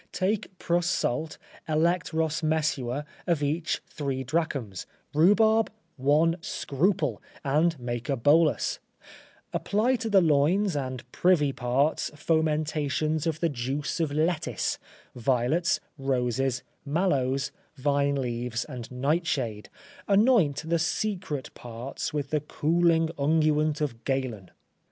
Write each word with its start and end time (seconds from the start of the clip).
Take 0.13 0.57
prus. 0.57 0.87
salt, 0.87 1.37
elect. 1.69 2.11
ros. 2.11 2.41
mesua, 2.41 3.05
of 3.27 3.43
each 3.43 3.83
three 3.85 4.23
drachms, 4.23 4.87
rhubarb 5.13 5.69
one 5.95 6.37
scruple, 6.41 7.21
and 7.43 7.79
make 7.79 8.09
a 8.09 8.15
bolus; 8.17 8.79
apply 9.53 9.97
to 9.97 10.09
the 10.09 10.19
loins 10.19 10.75
and 10.75 11.03
privy 11.11 11.53
parts 11.53 12.09
fomentations 12.15 13.27
of 13.27 13.41
the 13.41 13.49
juice 13.49 13.99
of 13.99 14.11
lettuce, 14.11 14.79
violets, 15.13 15.79
roses, 15.99 16.63
malloes, 16.83 17.51
vine 17.75 18.15
leaves 18.15 18.65
and 18.65 18.89
nightshade; 18.89 19.69
anoint 20.07 20.67
the 20.67 20.79
secret 20.79 21.53
parts 21.53 22.11
with 22.11 22.31
the 22.31 22.39
cooling 22.41 23.11
unguent 23.19 23.81
of 23.81 24.03
Galen. 24.03 24.49